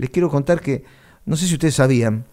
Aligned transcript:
les 0.00 0.08
quiero 0.08 0.30
contar 0.30 0.62
que, 0.62 0.82
no 1.26 1.36
sé 1.36 1.46
si 1.46 1.54
ustedes 1.54 1.74
sabían, 1.74 2.24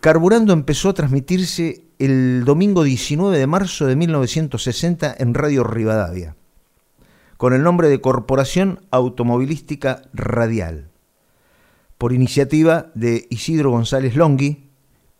Carburando 0.00 0.54
empezó 0.54 0.88
a 0.88 0.94
transmitirse 0.94 1.84
el 1.98 2.46
domingo 2.46 2.82
19 2.82 3.36
de 3.36 3.46
marzo 3.46 3.86
de 3.86 3.94
1960 3.94 5.16
en 5.18 5.34
Radio 5.34 5.62
Rivadavia, 5.62 6.34
con 7.36 7.52
el 7.52 7.62
nombre 7.62 7.90
de 7.90 8.00
Corporación 8.00 8.80
Automovilística 8.90 10.00
Radial, 10.14 10.88
por 11.98 12.14
iniciativa 12.14 12.90
de 12.94 13.26
Isidro 13.28 13.70
González 13.70 14.16
Longhi 14.16 14.70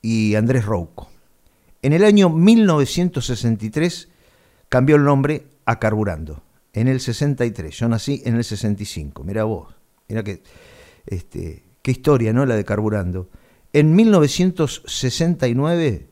y 0.01 0.37
Andrés 0.37 0.65
Rouco. 0.65 1.11
En 1.83 1.93
el 1.93 2.03
año 2.03 2.31
1963 2.31 4.09
cambió 4.71 4.97
el 4.97 5.05
nombre 5.05 5.49
a 5.67 5.79
Carburando, 5.79 6.43
en 6.73 6.89
el 6.89 7.01
63, 7.01 7.77
yo 7.77 7.89
nací 7.89 8.23
en 8.25 8.37
el 8.37 8.45
65, 8.45 9.23
mira 9.23 9.45
vos, 9.45 9.75
mira 10.09 10.23
que, 10.23 10.43
este, 11.05 11.70
qué 11.83 11.91
historia, 11.91 12.33
¿no? 12.33 12.47
La 12.47 12.57
de 12.57 12.65
Carburando. 12.65 13.29
En 13.73 13.95
1969, 13.95 16.09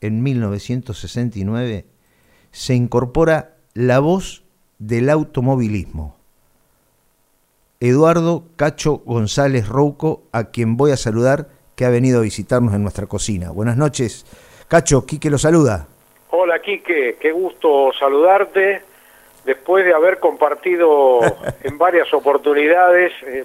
en 0.00 0.22
1969, 0.22 1.84
se 2.50 2.74
incorpora 2.74 3.56
la 3.74 3.98
voz 3.98 4.44
del 4.78 5.10
automovilismo. 5.10 6.16
Eduardo 7.80 8.44
Cacho 8.56 9.02
González 9.04 9.68
Rouco, 9.68 10.22
a 10.32 10.50
quien 10.50 10.78
voy 10.78 10.92
a 10.92 10.96
saludar, 10.96 11.48
que 11.74 11.84
ha 11.84 11.90
venido 11.90 12.20
a 12.20 12.22
visitarnos 12.22 12.72
en 12.74 12.82
nuestra 12.82 13.06
cocina. 13.06 13.50
Buenas 13.50 13.76
noches. 13.76 14.24
Cacho, 14.68 15.04
Quique 15.04 15.28
lo 15.28 15.36
saluda. 15.36 15.88
Hola 16.30 16.60
Quique, 16.60 17.18
qué 17.20 17.32
gusto 17.32 17.92
saludarte. 17.98 18.82
Después 19.44 19.84
de 19.84 19.92
haber 19.94 20.18
compartido 20.18 21.20
en 21.62 21.78
varias 21.78 22.12
oportunidades, 22.14 23.12
eh, 23.26 23.44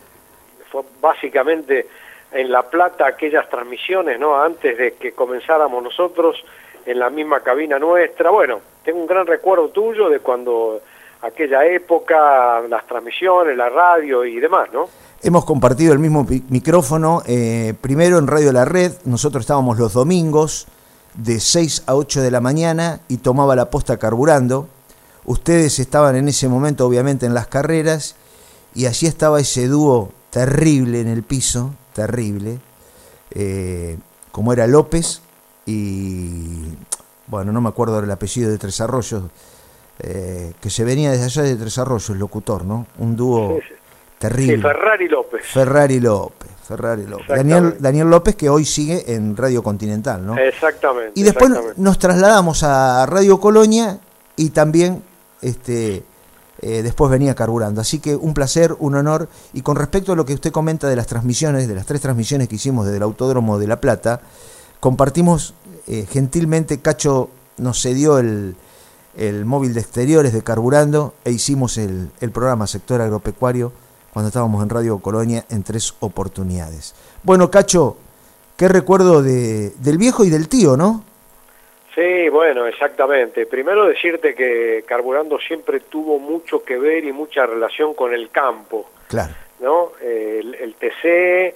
básicamente 1.01 1.87
en 2.31 2.51
La 2.51 2.63
Plata 2.63 3.07
aquellas 3.07 3.49
transmisiones, 3.49 4.19
¿no? 4.19 4.41
Antes 4.41 4.77
de 4.77 4.93
que 4.93 5.11
comenzáramos 5.11 5.83
nosotros 5.83 6.43
en 6.85 6.99
la 6.99 7.09
misma 7.09 7.41
cabina 7.41 7.77
nuestra. 7.77 8.29
Bueno, 8.29 8.59
tengo 8.83 8.99
un 8.99 9.07
gran 9.07 9.27
recuerdo 9.27 9.69
tuyo 9.69 10.09
de 10.09 10.19
cuando 10.19 10.81
aquella 11.21 11.65
época, 11.65 12.61
las 12.67 12.85
transmisiones, 12.87 13.55
la 13.55 13.69
radio 13.69 14.25
y 14.25 14.39
demás, 14.39 14.69
¿no? 14.73 14.87
Hemos 15.23 15.45
compartido 15.45 15.93
el 15.93 15.99
mismo 15.99 16.25
micrófono, 16.49 17.21
eh, 17.27 17.75
primero 17.79 18.17
en 18.17 18.25
Radio 18.25 18.51
La 18.51 18.65
Red, 18.65 18.93
nosotros 19.05 19.41
estábamos 19.41 19.77
los 19.77 19.93
domingos 19.93 20.67
de 21.13 21.39
6 21.39 21.83
a 21.85 21.95
8 21.95 22.21
de 22.21 22.31
la 22.31 22.41
mañana 22.41 23.01
y 23.07 23.17
tomaba 23.17 23.55
la 23.55 23.69
posta 23.69 23.97
carburando. 23.97 24.67
Ustedes 25.25 25.77
estaban 25.77 26.15
en 26.15 26.27
ese 26.27 26.47
momento 26.47 26.87
obviamente 26.87 27.27
en 27.27 27.35
las 27.35 27.45
carreras 27.45 28.15
y 28.73 28.87
allí 28.87 29.05
estaba 29.05 29.39
ese 29.39 29.67
dúo 29.67 30.11
terrible 30.31 31.01
en 31.01 31.07
el 31.07 31.21
piso, 31.21 31.75
terrible, 31.93 32.57
eh, 33.29 33.97
como 34.31 34.53
era 34.53 34.65
López 34.65 35.21
y, 35.65 36.73
bueno, 37.27 37.51
no 37.51 37.61
me 37.61 37.69
acuerdo 37.69 37.99
el 37.99 38.09
apellido 38.09 38.49
de 38.49 38.57
Tres 38.57 38.81
Arroyos, 38.81 39.25
eh, 39.99 40.53
que 40.59 40.69
se 40.69 40.83
venía 40.83 41.11
desde 41.11 41.25
allá 41.25 41.43
de 41.43 41.55
Tres 41.57 41.77
Arroyos, 41.77 42.09
el 42.09 42.17
locutor, 42.17 42.65
¿no? 42.65 42.87
Un 42.97 43.15
dúo 43.15 43.59
terrible. 44.17 44.55
Sí, 44.55 44.61
Ferrari 44.61 45.07
López. 45.07 45.45
Ferrari 45.45 45.99
López. 45.99 46.49
Ferrari 46.67 47.05
López. 47.05 47.27
Daniel, 47.27 47.75
Daniel 47.79 48.09
López, 48.09 48.35
que 48.35 48.49
hoy 48.49 48.63
sigue 48.63 49.13
en 49.13 49.35
Radio 49.35 49.61
Continental, 49.61 50.25
¿no? 50.25 50.37
Exactamente. 50.37 51.11
Y 51.15 51.23
después 51.23 51.51
nos 51.75 51.99
trasladamos 51.99 52.63
a 52.63 53.05
Radio 53.05 53.39
Colonia 53.39 53.99
y 54.37 54.51
también 54.51 55.03
este, 55.41 56.03
eh, 56.61 56.83
después 56.83 57.09
venía 57.09 57.35
carburando. 57.35 57.81
Así 57.81 57.99
que 57.99 58.15
un 58.15 58.33
placer, 58.33 58.75
un 58.79 58.95
honor. 58.95 59.29
Y 59.53 59.61
con 59.61 59.75
respecto 59.75 60.13
a 60.13 60.15
lo 60.15 60.25
que 60.25 60.33
usted 60.33 60.51
comenta 60.51 60.87
de 60.87 60.95
las 60.95 61.07
transmisiones, 61.07 61.67
de 61.67 61.75
las 61.75 61.85
tres 61.85 62.01
transmisiones 62.01 62.47
que 62.47 62.55
hicimos 62.55 62.85
desde 62.85 62.97
el 62.97 63.03
Autódromo 63.03 63.57
de 63.59 63.67
La 63.67 63.81
Plata, 63.81 64.21
compartimos 64.79 65.53
eh, 65.87 66.05
gentilmente, 66.09 66.79
Cacho 66.79 67.29
nos 67.57 67.81
cedió 67.81 68.17
el, 68.19 68.55
el, 69.15 69.45
móvil 69.45 69.73
de 69.73 69.81
exteriores 69.81 70.33
de 70.33 70.43
carburando 70.43 71.13
e 71.25 71.31
hicimos 71.31 71.77
el, 71.77 72.11
el 72.21 72.31
programa 72.31 72.67
Sector 72.67 73.01
Agropecuario 73.01 73.71
cuando 74.13 74.27
estábamos 74.27 74.61
en 74.63 74.69
Radio 74.69 74.99
Colonia 74.99 75.45
en 75.49 75.63
tres 75.63 75.93
oportunidades. 75.99 76.93
Bueno, 77.23 77.49
Cacho, 77.49 77.97
qué 78.57 78.67
recuerdo 78.67 79.23
de, 79.23 79.73
del 79.79 79.97
viejo 79.97 80.23
y 80.23 80.29
del 80.29 80.47
tío, 80.47 80.77
¿no? 80.77 81.03
Sí, 81.93 82.29
bueno, 82.29 82.67
exactamente. 82.67 83.45
Primero 83.45 83.85
decirte 83.85 84.33
que 84.33 84.83
Carburando 84.87 85.37
siempre 85.39 85.81
tuvo 85.81 86.19
mucho 86.19 86.63
que 86.63 86.77
ver 86.77 87.03
y 87.03 87.11
mucha 87.11 87.45
relación 87.45 87.93
con 87.93 88.13
el 88.13 88.29
campo. 88.29 88.89
Claro. 89.07 89.33
¿no? 89.59 89.91
el, 90.01 90.75
TC 90.75 91.55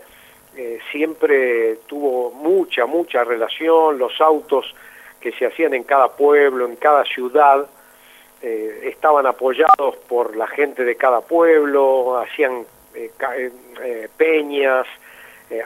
eh, 0.58 0.80
siempre 0.92 1.80
tuvo 1.88 2.32
mucha, 2.32 2.86
mucha 2.86 3.24
relación, 3.24 3.98
los 3.98 4.22
autos 4.22 4.74
que 5.20 5.34
se 5.34 5.46
hacían 5.48 5.74
en 5.74 5.84
cada 5.84 6.10
pueblo, 6.10 6.66
en 6.66 6.78
cada 6.78 7.04
ciudad, 7.04 7.66
eh, 8.42 8.82
estaban 8.84 9.26
apoyados 9.26 9.98
por 10.08 10.36
la 10.38 10.48
gente 10.48 10.86
de 10.86 10.96
cada 10.96 11.22
pueblo, 11.22 12.18
hacían 12.20 12.66
eh, 12.94 14.08
peñas, 14.16 14.86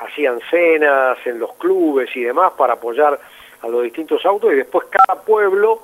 hacían 0.02 0.40
cenas 0.50 1.18
en 1.25 1.40
los 1.40 1.53
clubes 1.53 2.09
y 2.16 2.24
demás 2.24 2.53
para 2.58 2.74
apoyar 2.74 3.19
a 3.62 3.68
los 3.68 3.84
distintos 3.84 4.25
autos 4.25 4.52
y 4.53 4.56
después 4.56 4.88
cada 4.90 5.22
pueblo 5.22 5.81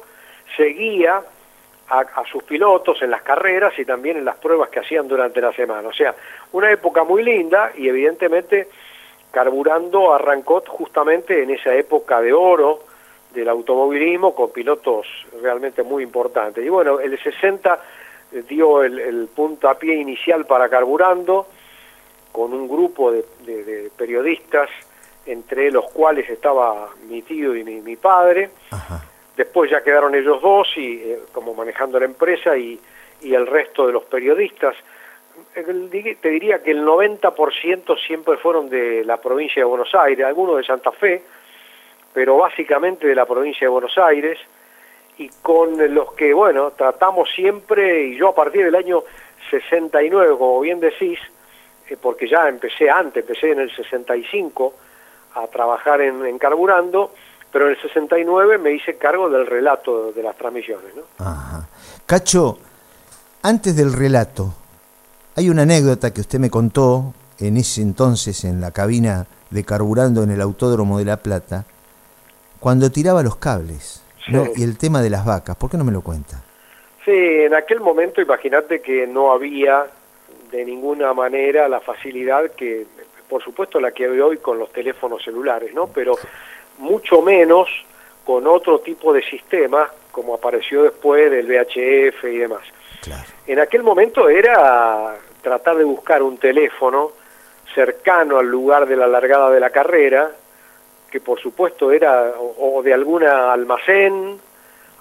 seguía 0.56 1.22
a, 1.90 2.24
sus 2.32 2.44
pilotos 2.44 3.02
en 3.02 3.12
las 3.12 3.22
carreras 3.22 3.78
y 3.78 3.86
también 3.86 4.18
en 4.18 4.26
las 4.26 4.38
pruebas 4.38 4.70
que 4.70 4.80
hacían 4.80 5.08
durante 5.08 5.40
la 5.42 5.54
semana. 5.54 5.88
O 5.90 5.94
sea, 5.94 6.16
una 6.52 6.72
época 6.72 7.04
muy 7.04 7.24
linda 7.24 7.72
y 7.76 7.88
evidentemente 7.88 8.68
Carburando 9.32 10.14
arrancó 10.14 10.64
justamente 10.68 11.44
en 11.44 11.52
esa 11.52 11.76
época 11.76 12.22
de 12.22 12.34
oro 12.34 12.80
del 13.34 13.50
automovilismo 13.50 14.34
con 14.34 14.52
pilotos 14.52 15.08
realmente 15.42 15.84
muy 15.84 16.04
importantes. 16.04 16.66
Y 16.66 16.70
bueno, 16.70 17.00
el 17.00 17.22
60 17.22 17.80
dio 18.48 18.82
el, 18.82 18.98
el 18.98 19.28
puntapié 19.28 19.96
inicial 19.96 20.46
para 20.46 20.70
Carburando 20.70 21.48
con 22.32 22.54
un 22.54 22.68
grupo 22.68 23.12
de 23.12 23.92
periodistas 23.96 24.70
entre 25.26 25.72
los 25.72 25.86
cuales 25.92 26.30
estaba 26.30 26.90
mi 27.08 27.22
tío 27.22 27.56
y 27.56 27.64
mi, 27.64 27.96
padre. 27.96 28.50
Después 29.36 29.70
ya 29.70 29.84
quedaron 29.84 30.16
ellos 30.16 30.42
dos 30.42 30.68
y 30.78 30.98
eh, 30.98 31.20
como 31.32 31.54
manejando 31.54 32.00
la 32.00 32.06
empresa 32.06 32.58
y, 32.58 32.80
y, 33.22 33.34
el 33.34 33.48
resto 33.48 33.88
de 33.88 33.94
los 33.94 34.04
periodistas. 34.04 34.76
Te 35.54 36.30
diría 36.30 36.64
que 36.64 36.72
el 36.72 36.86
90% 36.86 38.00
siempre 38.06 38.38
fueron 38.38 38.70
de 38.70 39.04
la 39.04 39.18
provincia 39.18 39.62
de 39.62 39.66
Buenos 39.66 39.94
Aires, 39.94 40.26
algunos 40.26 40.58
de 40.58 40.64
Santa 40.64 40.92
Fe, 40.92 41.22
pero 42.14 42.38
básicamente 42.38 43.08
de 43.08 43.16
la 43.16 43.26
provincia 43.26 43.66
de 43.66 43.70
Buenos 43.70 43.98
Aires 43.98 44.40
y 45.18 45.30
con 45.42 45.94
los 45.94 46.14
que, 46.14 46.34
bueno, 46.34 46.72
tratamos 46.72 47.30
siempre, 47.32 48.08
y 48.08 48.18
yo 48.18 48.30
a 48.30 48.36
partir 48.36 48.66
del 48.66 48.76
año 48.76 49.04
69, 49.50 50.36
como 50.38 50.60
bien 50.60 50.80
decís, 50.80 51.20
eh, 51.90 51.98
porque 52.02 52.28
ya 52.28 52.48
empecé 52.50 52.90
antes, 52.90 53.24
empecé 53.24 53.52
en 53.52 53.60
el 53.60 53.74
65, 53.74 54.74
a 55.36 55.48
trabajar 55.48 56.02
en, 56.02 56.38
Carburando, 56.38 57.12
pero 57.52 57.66
en 57.66 57.72
el 57.72 57.82
69 57.82 58.58
me 58.58 58.72
hice 58.72 58.98
cargo 58.98 59.30
del 59.30 59.46
relato 59.46 60.12
de 60.12 60.24
las 60.24 60.36
transmisiones. 60.36 60.96
¿no? 60.96 61.04
Ajá. 61.24 61.68
Cacho, 62.06 62.58
antes 63.42 63.76
del 63.76 63.94
relato, 63.94 64.54
hay 65.36 65.50
una 65.50 65.64
anécdota 65.64 66.14
que 66.14 66.22
usted 66.22 66.40
me 66.40 66.50
contó 66.50 67.14
en 67.40 67.58
ese 67.58 67.82
entonces 67.82 68.44
en 68.46 68.62
la 68.62 68.72
cabina 68.72 69.28
de 69.50 69.64
Carburando 69.64 70.24
en 70.24 70.32
el 70.32 70.42
Autódromo 70.42 71.00
de 71.00 71.06
La 71.06 71.18
Plata, 71.18 71.66
cuando 72.60 72.92
tiraba 72.92 73.22
los 73.22 73.36
cables 73.36 74.02
y 74.56 74.64
el 74.64 74.78
tema 74.78 75.02
de 75.02 75.10
las 75.10 75.26
vacas. 75.26 75.56
¿Por 75.56 75.70
qué 75.70 75.78
no 75.78 75.84
me 75.84 75.92
lo 75.92 76.02
cuenta? 76.02 76.42
Sí, 77.04 77.12
en 77.12 77.54
aquel 77.54 77.80
momento 77.82 78.22
imagínate 78.22 78.82
que 78.82 79.06
no 79.06 79.32
había 79.32 79.86
de 80.52 80.66
ninguna 80.66 81.14
manera 81.14 81.68
la 81.68 81.80
facilidad 81.80 82.52
que 82.52 82.88
por 83.30 83.44
supuesto 83.44 83.80
la 83.80 83.92
que 83.92 84.06
hay 84.06 84.20
hoy 84.20 84.38
con 84.38 84.60
los 84.60 84.72
teléfonos 84.72 85.24
celulares, 85.24 85.74
¿no? 85.74 85.88
Pero 85.88 86.16
mucho 86.78 87.22
menos 87.22 87.70
con 88.24 88.48
otro 88.48 88.80
tipo 88.80 89.14
de 89.14 89.24
sistema 89.24 89.90
como 90.12 90.34
apareció 90.34 90.84
después 90.84 91.30
del 91.30 91.46
VHF 91.46 92.24
y 92.24 92.38
demás. 92.38 92.62
En 93.46 93.60
aquel 93.60 93.84
momento 93.84 94.30
era 94.30 95.18
tratar 95.42 95.76
de 95.78 95.84
buscar 95.84 96.24
un 96.24 96.38
teléfono 96.38 97.12
cercano 97.74 98.40
al 98.40 98.48
lugar 98.48 98.88
de 98.88 98.96
la 98.96 99.08
largada 99.08 99.52
de 99.52 99.60
la 99.60 99.70
carrera, 99.70 100.32
que 101.12 101.20
por 101.20 101.40
supuesto 101.42 101.92
era 101.92 102.34
o, 102.40 102.82
de 102.82 102.94
alguna 102.94 103.52
almacén, 103.52 104.40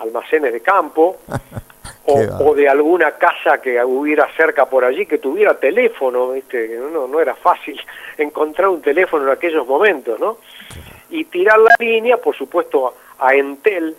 almacenes 0.01 0.53
de 0.53 0.61
campo, 0.61 1.19
o, 2.07 2.55
de 2.55 2.69
alguna 2.69 3.13
casa 3.13 3.61
que 3.61 3.83
hubiera 3.83 4.29
cerca 4.37 4.67
por 4.67 4.85
allí 4.85 5.07
que 5.07 5.19
tuviera 5.19 5.59
teléfono, 5.59 6.33
¿viste? 6.33 6.79
No, 6.93 7.09
no 7.09 7.21
era 7.21 7.35
fácil 7.35 7.81
encontrar 8.19 8.69
un 8.69 8.83
teléfono 8.83 9.25
en 9.25 9.31
aquellos 9.31 9.67
momentos, 9.67 10.21
¿no? 10.21 10.39
Y 11.11 11.25
tirar 11.25 11.59
la 11.59 11.75
línea, 11.79 12.17
por 12.19 12.37
supuesto, 12.37 12.95
a 13.19 13.35
Entel, 13.35 13.97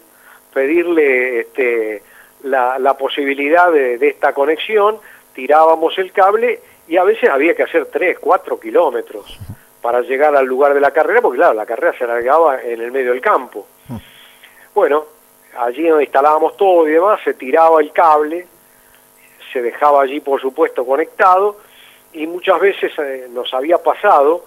pedirle 0.54 1.40
este, 1.40 2.04
la, 2.44 2.78
la 2.78 2.96
posibilidad 2.96 3.72
de, 3.72 3.98
de 3.98 4.08
esta 4.10 4.34
conexión, 4.34 4.98
tirábamos 5.34 5.98
el 5.98 6.12
cable 6.12 6.60
y 6.88 6.98
a 6.98 7.04
veces 7.04 7.30
había 7.30 7.56
que 7.56 7.64
hacer 7.64 7.88
3, 7.88 8.20
4 8.20 8.60
kilómetros 8.60 9.40
para 9.82 10.02
llegar 10.02 10.36
al 10.36 10.46
lugar 10.46 10.74
de 10.74 10.80
la 10.80 10.92
carrera, 10.92 11.22
porque 11.22 11.38
claro, 11.38 11.54
la 11.54 11.66
carrera 11.66 11.98
se 11.98 12.04
alargaba 12.04 12.62
en 12.62 12.82
el 12.82 12.92
medio 12.92 13.12
del 13.12 13.22
campo. 13.22 13.68
Bueno, 14.74 15.06
allí 15.58 15.88
donde 15.88 16.06
instalábamos 16.06 16.58
todo 16.58 16.88
y 16.88 16.92
demás, 16.92 17.20
se 17.24 17.34
tiraba 17.34 17.82
el 17.82 17.92
cable, 17.92 18.48
se 19.52 19.62
dejaba 19.62 20.02
allí 20.02 20.20
por 20.20 20.42
supuesto 20.42 20.86
conectado 20.86 21.58
y 22.14 22.28
muchas 22.28 22.60
veces 22.60 22.92
eh, 22.98 23.28
nos 23.30 23.54
había 23.54 23.78
pasado 23.78 24.44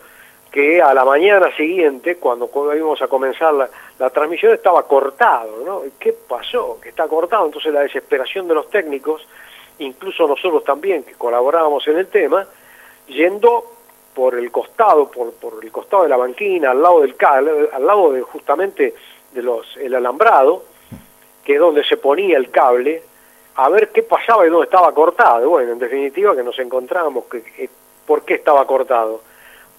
que 0.50 0.80
a 0.80 0.94
la 0.94 1.04
mañana 1.04 1.54
siguiente, 1.56 2.16
cuando, 2.16 2.50
íbamos 2.74 3.02
a 3.02 3.08
comenzar 3.08 3.52
la, 3.52 4.10
transmisión, 4.10 4.54
estaba 4.54 4.82
cortado, 4.84 5.62
¿no? 5.64 5.82
¿Qué 5.98 6.12
pasó? 6.12 6.78
Que 6.80 6.88
está 6.88 7.06
cortado. 7.06 7.46
Entonces 7.46 7.72
la 7.72 7.80
desesperación 7.80 8.48
de 8.48 8.54
los 8.54 8.70
técnicos, 8.70 9.26
incluso 9.78 10.26
nosotros 10.26 10.64
también, 10.64 11.02
que 11.02 11.12
colaborábamos 11.12 11.86
en 11.88 11.98
el 11.98 12.06
tema, 12.06 12.46
yendo 13.08 13.64
por 14.14 14.36
el 14.36 14.50
costado, 14.50 15.10
por, 15.10 15.32
por 15.34 15.62
el 15.62 15.70
costado 15.70 16.04
de 16.04 16.08
la 16.08 16.16
banquina, 16.16 16.70
al 16.70 16.82
lado 16.82 17.00
del 17.02 17.14
al 17.20 17.86
lado 17.86 18.12
de 18.12 18.22
justamente 18.22 18.94
de 19.32 19.42
los 19.42 19.76
el 19.76 19.94
alambrado, 19.94 20.64
que 21.44 21.54
es 21.54 21.60
donde 21.60 21.84
se 21.84 21.96
ponía 21.96 22.36
el 22.36 22.50
cable, 22.50 23.02
a 23.56 23.68
ver 23.68 23.88
qué 23.88 24.02
pasaba 24.02 24.46
y 24.46 24.50
dónde 24.50 24.66
estaba 24.66 24.92
cortado. 24.92 25.48
Bueno, 25.48 25.72
en 25.72 25.78
definitiva 25.78 26.36
que 26.36 26.42
nos 26.42 26.58
encontramos, 26.58 27.24
que, 27.24 27.68
¿por 28.06 28.22
qué 28.22 28.34
estaba 28.34 28.66
cortado? 28.66 29.22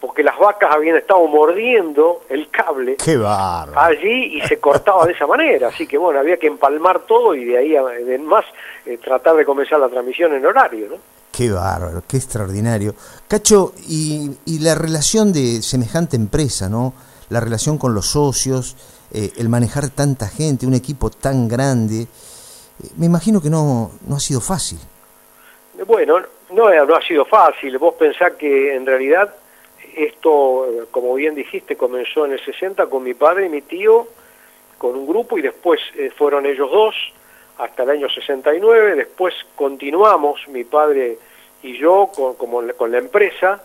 Porque 0.01 0.23
las 0.23 0.37
vacas 0.37 0.71
habían 0.73 0.97
estado 0.97 1.25
mordiendo 1.27 2.21
el 2.29 2.49
cable 2.49 2.95
allí 3.75 4.37
y 4.37 4.41
se 4.41 4.59
cortaba 4.59 5.05
de 5.05 5.13
esa 5.13 5.27
manera. 5.27 5.67
Así 5.69 5.87
que 5.87 5.97
bueno, 5.97 6.19
había 6.19 6.37
que 6.37 6.47
empalmar 6.47 7.01
todo 7.01 7.35
y 7.35 7.45
de 7.45 7.57
ahí 7.57 7.75
en 7.75 8.25
más 8.25 8.45
eh, 8.85 8.97
tratar 8.97 9.35
de 9.35 9.45
comenzar 9.45 9.79
la 9.79 9.89
transmisión 9.89 10.33
en 10.33 10.45
horario. 10.45 10.87
¿no? 10.89 10.95
Qué 11.31 11.49
bárbaro, 11.49 12.03
qué 12.07 12.17
extraordinario. 12.17 12.93
Cacho, 13.27 13.73
y, 13.87 14.31
y 14.45 14.59
la 14.59 14.75
relación 14.75 15.31
de 15.31 15.61
semejante 15.61 16.15
empresa, 16.15 16.69
¿no? 16.69 16.93
La 17.29 17.39
relación 17.39 17.77
con 17.77 17.93
los 17.93 18.07
socios, 18.07 18.75
eh, 19.13 19.31
el 19.37 19.49
manejar 19.49 19.89
tanta 19.89 20.27
gente, 20.27 20.65
un 20.65 20.73
equipo 20.73 21.09
tan 21.09 21.47
grande 21.47 22.07
me 22.97 23.05
imagino 23.05 23.41
que 23.41 23.49
no, 23.49 23.91
no 24.07 24.15
ha 24.15 24.19
sido 24.19 24.41
fácil. 24.41 24.79
Bueno, 25.85 26.19
no, 26.51 26.85
no 26.85 26.95
ha 26.95 27.01
sido 27.01 27.25
fácil. 27.25 27.77
Vos 27.77 27.95
pensás 27.95 28.33
que 28.33 28.75
en 28.75 28.85
realidad 28.85 29.33
esto, 29.95 30.87
como 30.91 31.13
bien 31.15 31.35
dijiste, 31.35 31.75
comenzó 31.75 32.25
en 32.25 32.33
el 32.33 32.43
60 32.43 32.87
con 32.87 33.03
mi 33.03 33.13
padre 33.13 33.47
y 33.47 33.49
mi 33.49 33.61
tío, 33.61 34.07
con 34.77 34.95
un 34.95 35.07
grupo, 35.07 35.37
y 35.37 35.41
después 35.41 35.79
eh, 35.95 36.09
fueron 36.15 36.45
ellos 36.45 36.71
dos 36.71 36.95
hasta 37.57 37.83
el 37.83 37.89
año 37.89 38.09
69. 38.09 38.95
Después 38.95 39.33
continuamos, 39.55 40.47
mi 40.47 40.63
padre 40.63 41.17
y 41.61 41.77
yo, 41.77 42.09
con, 42.15 42.35
como, 42.35 42.61
con 42.77 42.91
la 42.91 42.99
empresa. 42.99 43.61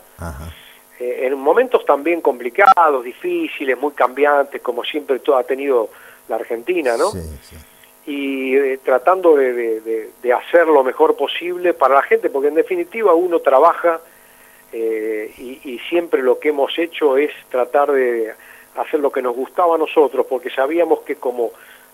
Eh, 0.99 1.27
en 1.27 1.37
momentos 1.37 1.85
también 1.85 2.21
complicados, 2.21 3.03
difíciles, 3.03 3.77
muy 3.77 3.91
cambiantes, 3.91 4.61
como 4.61 4.83
siempre 4.83 5.19
todo 5.19 5.37
ha 5.37 5.43
tenido 5.43 5.89
la 6.27 6.37
Argentina, 6.37 6.95
¿no? 6.97 7.11
Sí, 7.11 7.19
sí 7.41 7.55
y 8.05 8.55
eh, 8.55 8.79
tratando 8.83 9.35
de, 9.35 10.09
hacer 10.35 10.67
lo 10.67 10.83
mejor 10.83 11.15
posible 11.15 11.73
para 11.73 11.95
la 11.95 12.03
gente, 12.03 12.29
porque 12.29 12.49
en 12.49 12.55
definitiva 12.55 13.13
uno 13.13 13.39
trabaja 13.39 13.99
eh, 14.71 15.33
y, 15.37 15.79
siempre 15.89 16.21
lo 16.21 16.39
que 16.39 16.49
hemos 16.49 16.77
hecho 16.77 17.17
es 17.17 17.31
tratar 17.49 17.91
de 17.91 18.33
hacer 18.75 18.99
lo 18.99 19.11
que 19.11 19.21
nos 19.21 19.35
gustaba 19.35 19.75
a 19.75 19.77
nosotros, 19.77 20.25
porque 20.27 20.49
sabíamos 20.49 20.99
que 21.01 21.15
como 21.15 21.51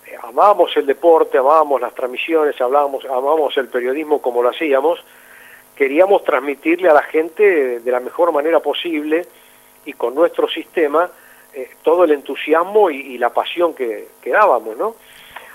eh, 0.07 0.15
amábamos 0.24 0.75
el 0.75 0.86
deporte, 0.86 1.38
amábamos 1.38 1.80
las 1.80 1.94
transmisiones, 1.94 2.59
hablábamos, 2.59 3.06
amábamos 3.06 3.56
el 3.57 3.68
periodismo 3.68 4.21
como 4.21 4.42
lo 4.42 4.50
hacíamos, 4.50 5.03
queríamos 5.81 6.24
transmitirle 6.24 6.89
a 6.89 6.94
la 6.94 7.01
gente 7.01 7.80
de 7.80 7.92
la 7.92 8.00
mejor 8.00 8.31
manera 8.31 8.60
posible 8.60 9.25
y 9.83 9.94
con 9.94 10.13
nuestro 10.13 10.48
sistema 10.48 11.10
todo 11.81 12.04
el 12.04 12.12
entusiasmo 12.12 12.92
y, 12.92 13.18
la 13.18 13.31
pasión 13.31 13.74
que, 13.74 14.10
que 14.22 14.30
dábamos, 14.30 14.78
¿no? 14.78 14.95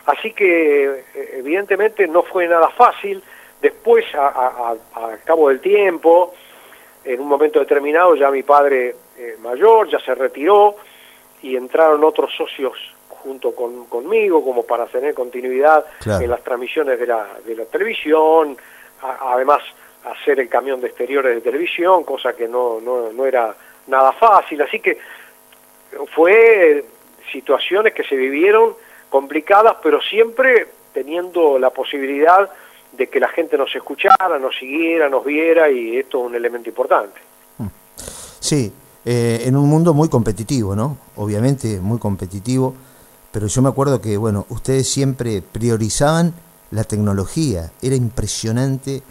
Así 0.06 0.32
que 0.32 0.84
eh, 0.84 1.04
evidentemente 1.34 2.08
no 2.08 2.24
fue 2.24 2.48
nada 2.48 2.70
fácil. 2.70 3.22
Después, 3.62 4.04
a, 4.14 4.74
cabo 5.24 5.48
del 5.48 5.60
tiempo, 5.60 6.34
en 7.04 7.20
un 7.20 7.28
momento 7.28 7.60
determinado 7.60 8.16
ya 8.16 8.28
mi 8.32 8.42
padre 8.42 8.96
eh, 9.16 9.36
mayor 9.40 9.88
ya 9.88 10.00
se 10.00 10.12
retiró 10.12 10.74
y 11.40 11.54
entraron 11.54 12.02
otros 12.02 12.34
socios 12.36 12.76
junto 13.08 13.54
con, 13.54 13.86
conmigo 13.86 14.44
como 14.44 14.64
para 14.64 14.86
tener 14.86 15.14
continuidad 15.14 15.86
en 16.04 16.28
las 16.28 16.42
transmisiones 16.42 16.98
de 16.98 17.06
la, 17.06 17.28
de 17.44 17.54
la 17.54 17.64
televisión, 17.64 18.56
además 19.02 19.62
hacer 20.06 20.40
el 20.40 20.48
camión 20.48 20.80
de 20.80 20.88
exteriores 20.88 21.34
de 21.34 21.40
televisión, 21.40 22.04
cosa 22.04 22.34
que 22.34 22.48
no, 22.48 22.80
no, 22.80 23.12
no 23.12 23.26
era 23.26 23.54
nada 23.88 24.12
fácil. 24.12 24.62
Así 24.62 24.80
que 24.80 24.98
fue 26.14 26.84
situaciones 27.32 27.92
que 27.92 28.04
se 28.04 28.16
vivieron 28.16 28.74
complicadas, 29.10 29.76
pero 29.82 30.00
siempre 30.00 30.68
teniendo 30.92 31.58
la 31.58 31.70
posibilidad 31.70 32.48
de 32.92 33.08
que 33.08 33.20
la 33.20 33.28
gente 33.28 33.58
nos 33.58 33.74
escuchara, 33.74 34.38
nos 34.38 34.56
siguiera, 34.56 35.08
nos 35.08 35.24
viera 35.24 35.70
y 35.70 35.98
esto 35.98 36.20
es 36.20 36.26
un 36.26 36.34
elemento 36.34 36.68
importante. 36.68 37.20
Mm. 37.58 37.66
Sí, 38.40 38.72
eh, 39.04 39.42
en 39.44 39.56
un 39.56 39.68
mundo 39.68 39.92
muy 39.92 40.08
competitivo, 40.08 40.74
¿no? 40.74 40.98
Obviamente 41.16 41.80
muy 41.80 41.98
competitivo, 41.98 42.74
pero 43.32 43.48
yo 43.48 43.60
me 43.60 43.68
acuerdo 43.68 44.00
que, 44.00 44.16
bueno, 44.16 44.46
ustedes 44.48 44.88
siempre 44.88 45.42
priorizaban 45.42 46.32
la 46.70 46.84
tecnología, 46.84 47.70
era 47.82 47.94
impresionante 47.94 49.02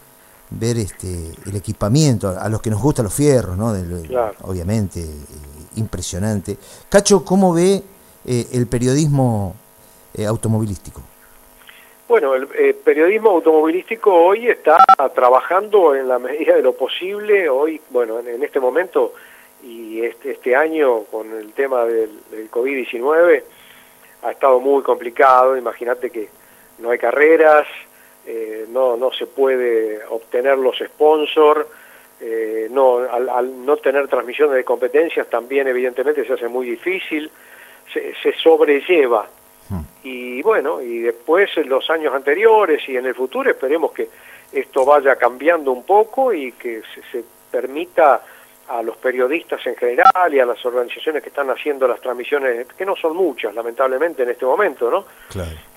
ver 0.59 0.77
este 0.77 1.31
el 1.45 1.55
equipamiento, 1.55 2.29
a 2.29 2.49
los 2.49 2.61
que 2.61 2.69
nos 2.69 2.81
gustan 2.81 3.05
los 3.05 3.13
fierros, 3.13 3.57
¿no? 3.57 3.73
Obviamente, 4.41 5.01
eh, 5.01 5.05
impresionante. 5.75 6.57
Cacho, 6.89 7.23
¿cómo 7.23 7.53
ve 7.53 7.81
eh, 8.25 8.47
el 8.53 8.67
periodismo 8.67 9.55
eh, 10.13 10.25
automovilístico? 10.25 11.01
Bueno, 12.07 12.35
el 12.35 12.47
eh, 12.55 12.73
periodismo 12.73 13.31
automovilístico 13.31 14.13
hoy 14.13 14.47
está 14.47 14.77
trabajando 15.13 15.95
en 15.95 16.07
la 16.07 16.19
medida 16.19 16.55
de 16.55 16.61
lo 16.61 16.73
posible. 16.73 17.49
Hoy, 17.49 17.81
bueno, 17.89 18.19
en, 18.19 18.43
este 18.43 18.59
momento 18.59 19.13
y 19.63 20.01
este, 20.01 20.31
este, 20.31 20.55
año 20.55 21.03
con 21.05 21.31
el 21.31 21.51
tema 21.53 21.85
del, 21.85 22.11
COVID-19 22.51 23.43
ha 24.21 24.31
estado 24.31 24.59
muy 24.59 24.83
complicado. 24.83 25.57
Imagínate 25.57 26.11
que 26.11 26.29
no 26.77 26.91
hay 26.91 26.99
carreras, 26.99 27.65
eh, 28.25 28.65
no, 28.69 28.97
no 28.97 29.11
se 29.11 29.25
puede 29.27 30.03
obtener 30.09 30.57
los 30.57 30.77
sponsors. 30.77 31.65
no, 32.71 32.99
al, 32.99 33.65
no 33.65 33.77
tener 33.77 34.07
transmisiones 34.07 34.55
de 34.55 34.63
competencias 34.63 35.29
también 35.29 35.67
evidentemente 35.67 36.25
se 36.25 36.33
hace 36.33 36.47
muy 36.47 36.65
difícil, 36.65 37.29
se, 37.91 38.15
se 38.15 38.33
sobrelleva 38.33 39.27
y 40.03 40.41
bueno, 40.43 40.81
y 40.81 40.99
después 40.99 41.49
en 41.57 41.67
los 41.67 41.89
años 41.89 42.13
anteriores 42.13 42.87
y 42.87 42.95
en 42.95 43.07
el 43.07 43.15
futuro 43.15 43.49
esperemos 43.49 43.91
que 43.91 44.07
esto 44.51 44.85
vaya 44.85 45.15
cambiando 45.15 45.71
un 45.71 45.83
poco 45.83 46.31
y 46.31 46.51
que 46.51 46.83
se, 47.11 47.23
permita 47.49 48.21
a 48.67 48.81
los 48.81 48.97
periodistas 48.97 49.65
en 49.67 49.75
general 49.75 50.33
y 50.33 50.39
a 50.39 50.45
las 50.45 50.63
organizaciones 50.65 51.21
que 51.21 51.29
están 51.29 51.49
haciendo 51.49 51.87
las 51.87 52.01
transmisiones, 52.01 52.65
que 52.67 52.85
no 52.85 52.95
son 52.95 53.15
muchas, 53.15 53.53
lamentablemente, 53.53 54.23
en 54.23 54.29
este 54.29 54.45
momento, 54.45 54.89
¿no? 54.89 55.05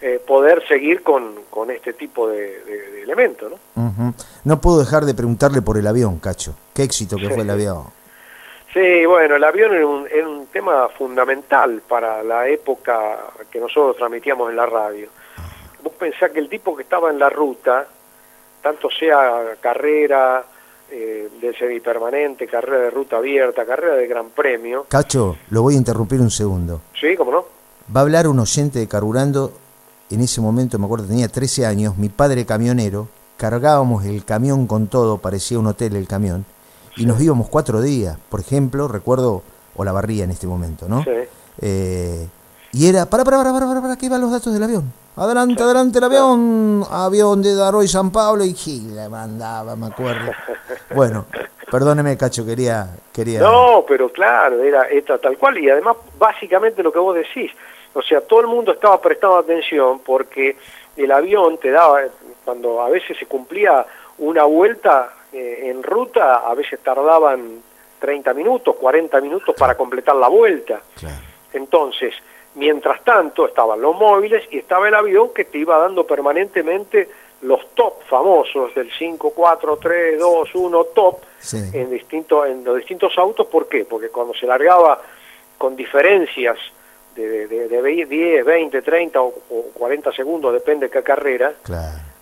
Eh, 0.01 0.21
poder 0.27 0.67
seguir 0.67 1.03
con, 1.03 1.45
con, 1.51 1.71
este 1.71 1.93
tipo 1.93 2.29
de, 2.29 3.03
elementos, 3.03 3.53
¿no? 3.53 4.15
No 4.45 4.61
puedo 4.61 4.79
dejar 4.79 5.05
de 5.05 5.15
preguntarle 5.15 5.61
por 5.61 5.77
el 5.77 5.87
avión, 5.87 6.19
Cacho. 6.19 6.55
Qué 6.75 6.83
éxito 6.85 7.17
que 7.17 7.29
fue 7.29 7.43
el 7.43 7.51
avión. 7.51 7.85
Sí, 8.73 9.05
bueno, 9.07 9.37
el 9.37 9.45
avión 9.45 9.75
era 9.75 9.87
un, 9.87 10.07
un 10.27 10.47
tema 10.47 10.89
fundamental 10.89 11.83
para 11.87 12.23
la 12.23 12.49
época 12.49 13.17
que 13.51 13.61
nosotros 13.61 13.97
transmitíamos 13.97 14.51
en 14.51 14.57
la 14.57 14.67
radio. 14.67 15.09
Vos 15.83 15.93
pensás 15.99 16.31
que 16.31 16.39
el 16.39 16.49
tipo 16.49 16.77
que 16.77 16.83
estaba 16.83 17.11
en 17.11 17.19
la 17.19 17.31
ruta, 17.31 17.87
tanto 18.63 18.89
sea 18.91 19.57
carrera 19.61 20.45
eh, 20.91 21.29
de 21.41 21.55
semipermanente, 21.55 22.47
carrera 22.47 22.85
de 22.85 22.91
ruta 22.91 23.19
abierta, 23.19 23.65
carrera 23.65 23.95
de 23.95 24.07
gran 24.07 24.31
premio... 24.31 24.87
Cacho, 24.89 25.37
lo 25.51 25.63
voy 25.63 25.75
a 25.75 25.79
interrumpir 25.79 26.21
un 26.21 26.31
segundo. 26.31 26.81
Sí, 26.99 27.17
¿cómo 27.17 27.31
no? 27.31 27.45
Va 27.95 28.01
a 28.01 28.03
hablar 28.03 28.29
un 28.29 28.39
oyente 28.39 28.79
de 28.79 28.89
Carburando, 28.89 29.53
en 30.11 30.21
ese 30.21 30.41
momento 30.41 30.79
me 30.79 30.87
acuerdo 30.87 31.07
tenía 31.07 31.29
13 31.29 31.67
años, 31.67 31.97
mi 31.97 32.09
padre 32.09 32.45
camionero, 32.47 33.09
cargábamos 33.37 34.05
el 34.05 34.25
camión 34.25 34.67
con 34.67 34.89
todo, 34.89 35.19
parecía 35.19 35.59
un 35.59 35.67
hotel 35.67 35.97
el 35.97 36.07
camión, 36.07 36.45
y 36.97 37.07
nos 37.07 37.21
íbamos 37.21 37.49
cuatro 37.49 37.81
días. 37.81 38.19
Por 38.29 38.41
ejemplo, 38.41 38.89
recuerdo 38.89 39.43
Olavarría 39.77 40.25
en 40.25 40.31
este 40.31 40.47
momento, 40.47 40.89
¿no? 40.89 41.05
Sí. 41.05 41.11
Eh, 41.61 42.27
y 42.73 42.87
era, 42.87 43.07
para, 43.07 43.25
para, 43.25 43.39
para, 43.39 43.53
para, 43.53 43.67
para, 43.67 43.83
para, 43.83 43.97
que 43.97 44.07
iban 44.07 44.21
los 44.21 44.31
datos 44.31 44.53
del 44.53 44.63
avión. 44.63 44.93
Adelante, 45.19 45.61
adelante 45.65 45.99
el 45.99 46.05
avión, 46.05 46.85
avión 46.89 47.43
de 47.43 47.53
Daroy 47.53 47.89
San 47.89 48.13
Pablo 48.13 48.45
y 48.45 48.55
le 48.95 49.09
mandaba, 49.09 49.75
me 49.75 49.87
acuerdo. 49.87 50.31
Bueno, 50.95 51.27
perdóneme, 51.69 52.17
Cacho, 52.17 52.47
quería, 52.47 52.87
quería. 53.13 53.41
No, 53.41 53.85
pero 53.87 54.11
claro, 54.11 54.63
era 54.63 54.83
esta 54.83 55.19
tal 55.19 55.37
cual 55.37 55.59
y 55.59 55.69
además 55.69 55.97
básicamente 56.17 56.85
lo 56.85 56.93
que 56.93 57.01
vos 57.01 57.17
decís, 57.17 57.51
o 57.95 58.03
sea, 58.03 58.21
todo 58.21 58.43
el 58.43 58.47
mundo 58.47 58.71
estaba 58.71 59.01
prestando 59.01 59.39
atención 59.39 59.99
porque 60.07 60.57
el 60.97 61.11
avión 61.11 61.59
te 61.59 61.73
daba, 61.73 62.03
cuando 62.45 62.81
a 62.81 62.89
veces 62.89 63.19
se 63.19 63.27
cumplía 63.27 63.85
una 64.19 64.45
vuelta, 64.45 65.15
eh, 65.33 65.65
en 65.65 65.83
ruta 65.83 66.49
a 66.49 66.55
veces 66.55 66.79
tardaban 66.79 67.61
30 67.99 68.35
minutos, 68.35 68.77
40 68.77 69.21
minutos 69.21 69.53
para 69.59 69.77
completar 69.77 70.15
la 70.15 70.29
vuelta. 70.29 70.81
Entonces, 71.53 72.15
mientras 72.59 73.03
tanto 73.05 73.47
estaban 73.47 73.81
los 73.81 73.97
móviles 73.97 74.45
y 74.51 74.59
estaba 74.59 74.89
el 74.89 74.95
avión 74.95 75.31
que 75.33 75.45
te 75.45 75.59
iba 75.59 75.79
dando 75.79 76.05
permanentemente 76.05 77.09
los 77.43 77.73
top 77.75 78.03
famosos 78.05 78.75
del 78.75 78.91
5, 78.91 79.33
4, 79.35 79.79
3, 79.81 80.19
2, 80.19 80.55
1 80.55 80.85
top 80.87 81.21
en, 81.73 81.91
distinto, 81.91 82.45
en 82.45 82.65
los 82.65 82.77
distintos 82.77 83.17
autos. 83.17 83.47
¿Por 83.47 83.69
qué? 83.69 83.85
Porque 83.85 84.09
cuando 84.09 84.35
se 84.35 84.47
largaba 84.47 85.01
con 85.57 85.77
diferencias 85.77 86.59
de, 87.15 87.47
de, 87.47 88.07
10, 88.07 88.45
20, 88.45 88.83
30 88.83 89.23
o, 89.23 89.33
40 89.75 90.13
segundos, 90.13 90.53
depende 90.53 90.87
de 90.87 90.91
qué 90.91 91.03
carrera, 91.03 91.53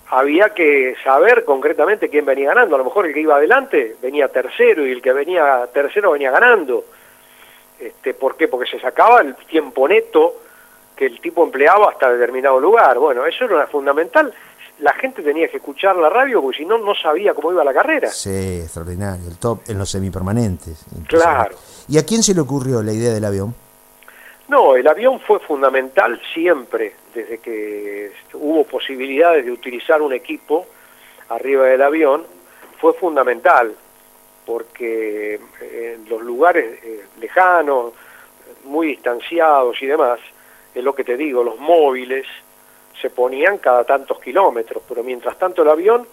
había 0.09 0.51
que 0.51 0.95
saber 1.03 1.45
concretamente 1.45 2.11
quién 2.11 2.27
venía 2.27 2.49
ganando. 2.49 2.77
A 2.77 2.79
lo 2.79 2.85
mejor 2.85 3.07
el 3.07 3.15
que 3.15 3.21
iba 3.21 3.37
adelante 3.37 3.97
venía 4.03 4.29
tercero 4.29 4.87
y 4.87 4.93
el 4.93 5.01
que 5.01 5.13
venía 5.13 5.67
tercero 5.73 6.13
venía 6.13 6.31
ganando. 6.31 6.85
Este, 7.79 8.15
¿Por 8.15 8.37
qué? 8.37 8.49
Porque 8.49 8.71
se 8.71 8.81
sacaba 8.81 9.21
el 9.21 9.35
tiempo 9.35 9.87
neto 9.87 10.35
que 10.97 11.07
el 11.07 11.21
tipo 11.21 11.45
empleaba 11.45 11.91
hasta 11.91 12.11
determinado 12.11 12.59
lugar. 12.59 12.99
Bueno, 12.99 13.27
eso 13.27 13.45
era 13.45 13.67
fundamental. 13.67 14.33
La 14.79 14.93
gente 14.95 15.23
tenía 15.23 15.49
que 15.49 15.59
escuchar 15.59 15.97
la 15.97 16.09
radio 16.09 16.43
porque 16.43 16.59
si 16.59 16.65
no, 16.65 16.79
no 16.79 16.95
sabía 16.95 17.35
cómo 17.35 17.53
iba 17.53 17.63
la 17.65 17.73
carrera. 17.73 18.09
Sí, 18.09 18.61
extraordinario. 18.63 19.29
El 19.29 19.39
top 19.39 19.61
en 19.69 19.79
los 19.79 19.91
semipermanentes. 19.91 20.85
Claro. 21.07 21.57
¿Y 21.89 21.99
a 21.99 22.05
quién 22.05 22.23
se 22.23 22.35
le 22.35 22.41
ocurrió 22.41 22.83
la 22.83 22.93
idea 22.93 23.13
del 23.13 23.25
avión? 23.25 23.55
No, 24.49 24.77
el 24.77 24.87
avión 24.87 25.21
fue 25.21 25.41
fundamental 25.41 26.21
siempre, 26.33 26.95
desde 27.13 27.39
que 27.39 28.13
hubo 28.35 28.65
posibilidades 28.65 29.45
de 29.45 29.51
utilizar 29.51 30.01
un 30.01 30.13
equipo 30.13 30.67
arriba 31.29 31.67
del 31.67 31.83
avión, 31.83 32.25
fue 32.79 32.93
fundamental, 32.95 33.75
porque 34.45 35.26
en 35.61 36.09
los 36.09 36.23
lugares 36.23 36.79
eh, 36.83 37.05
lejanos, 37.21 37.93
muy 38.65 38.89
distanciados 38.89 39.81
y 39.83 39.87
demás, 39.87 40.21
es 40.75 40.85
lo 40.85 40.95
que 40.95 41.05
te 41.05 41.17
digo, 41.17 41.43
los 41.43 41.59
móviles 41.59 42.27
se 43.01 43.11
ponían 43.11 43.59
cada 43.59 43.85
tantos 43.85 44.21
kilómetros, 44.21 44.83
pero 44.89 45.03
mientras 45.03 45.39
tanto 45.39 45.63
el 45.63 45.69
avión 45.69 46.07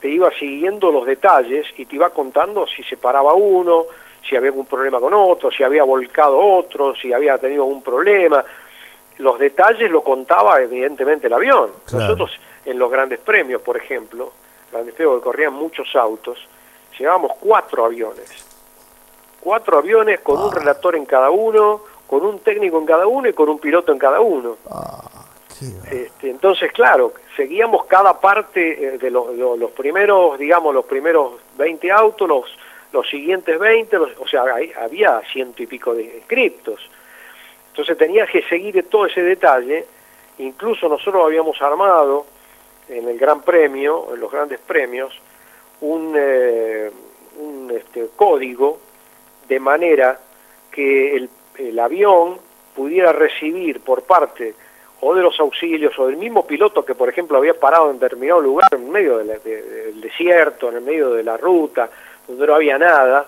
te 0.00 0.08
iba 0.08 0.30
siguiendo 0.30 0.90
los 0.90 1.06
detalles 1.06 1.66
y 1.76 1.86
te 1.86 1.96
iba 1.96 2.10
contando 2.10 2.66
si 2.66 2.82
se 2.84 2.96
paraba 2.96 3.34
uno, 3.34 3.86
si 4.28 4.36
había 4.36 4.50
algún 4.50 4.66
problema 4.66 5.00
con 5.00 5.12
otro, 5.14 5.50
si 5.50 5.62
había 5.62 5.84
volcado 5.84 6.38
otro, 6.38 6.94
si 6.94 7.12
había 7.12 7.38
tenido 7.38 7.64
algún 7.64 7.82
problema. 7.82 8.44
Los 9.18 9.38
detalles 9.38 9.90
lo 9.90 10.02
contaba 10.02 10.60
evidentemente 10.60 11.26
el 11.26 11.32
avión. 11.32 11.70
Nosotros 11.92 12.30
en 12.64 12.78
los 12.78 12.90
grandes 12.90 13.18
premios, 13.18 13.62
por 13.62 13.76
ejemplo, 13.76 14.32
grandes 14.70 14.94
premios 14.94 15.18
que 15.18 15.24
corrían 15.24 15.54
muchos 15.54 15.94
autos, 15.96 16.38
llevábamos 16.96 17.32
cuatro 17.40 17.84
aviones. 17.84 18.47
Cuatro 19.48 19.78
aviones 19.78 20.20
con 20.20 20.38
un 20.42 20.50
ah. 20.52 20.58
relator 20.58 20.94
en 20.94 21.06
cada 21.06 21.30
uno, 21.30 21.80
con 22.06 22.22
un 22.22 22.40
técnico 22.40 22.78
en 22.78 22.84
cada 22.84 23.06
uno 23.06 23.30
y 23.30 23.32
con 23.32 23.48
un 23.48 23.58
piloto 23.58 23.92
en 23.92 23.98
cada 23.98 24.20
uno. 24.20 24.58
Ah, 24.70 25.02
este, 25.90 26.28
entonces, 26.28 26.70
claro, 26.70 27.14
seguíamos 27.34 27.86
cada 27.86 28.20
parte 28.20 28.60
eh, 28.72 28.98
de 28.98 29.10
los, 29.10 29.34
los, 29.34 29.70
primeros, 29.70 30.38
digamos, 30.38 30.74
los 30.74 30.84
primeros 30.84 31.32
20 31.56 31.90
autos, 31.90 32.28
los 32.28 32.44
los 32.92 33.08
siguientes 33.08 33.58
20, 33.58 33.96
o 33.96 34.28
sea, 34.28 34.44
había 34.82 35.22
ciento 35.32 35.62
y 35.62 35.66
pico 35.66 35.94
de 35.94 36.02
inscriptos. 36.02 36.86
Entonces 37.70 37.96
tenías 37.96 38.28
que 38.28 38.42
seguir 38.42 38.86
todo 38.90 39.06
ese 39.06 39.22
detalle, 39.22 39.86
incluso 40.40 40.90
nosotros 40.90 41.24
habíamos 41.24 41.62
armado 41.62 42.26
en 42.90 43.08
el 43.08 43.18
Gran 43.18 43.40
Premio, 43.40 44.12
en 44.12 44.20
los 44.20 44.30
grandes 44.30 44.60
premios, 44.60 45.18
un, 45.80 46.12
eh, 46.14 46.90
un 47.38 47.70
este, 47.74 48.08
código 48.14 48.87
de 49.48 49.60
manera 49.60 50.18
que 50.70 51.16
el, 51.16 51.30
el, 51.56 51.78
avión 51.78 52.38
pudiera 52.74 53.12
recibir 53.12 53.80
por 53.80 54.02
parte 54.02 54.54
o 55.00 55.14
de 55.14 55.22
los 55.22 55.38
auxilios 55.40 55.98
o 55.98 56.06
del 56.06 56.16
mismo 56.16 56.46
piloto 56.46 56.84
que 56.84 56.94
por 56.94 57.08
ejemplo 57.08 57.38
había 57.38 57.54
parado 57.54 57.90
en 57.90 57.98
determinado 57.98 58.40
lugar 58.40 58.68
en 58.72 58.90
medio 58.90 59.18
del 59.18 60.00
desierto, 60.00 60.68
en 60.68 60.76
el 60.76 60.82
medio 60.82 61.10
de 61.10 61.22
la 61.22 61.36
ruta, 61.36 61.88
donde 62.26 62.46
no 62.46 62.54
había 62.54 62.78
nada, 62.78 63.26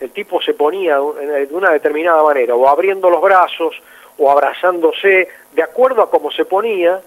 el 0.00 0.10
tipo 0.10 0.40
se 0.40 0.54
ponía 0.54 0.98
de 0.98 1.48
una 1.50 1.70
determinada 1.70 2.22
manera, 2.22 2.54
o 2.54 2.68
abriendo 2.68 3.10
los 3.10 3.20
brazos, 3.20 3.74
o 4.18 4.30
abrazándose, 4.30 5.28
de 5.52 5.62
acuerdo 5.62 6.02
a 6.02 6.10
cómo 6.10 6.30
se 6.30 6.44
ponía, 6.44 7.00